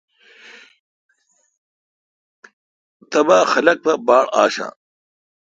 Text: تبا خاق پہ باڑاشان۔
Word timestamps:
تبا 3.11 3.39
خاق 3.51 3.67
پہ 3.83 3.91
باڑاشان۔ 4.05 4.73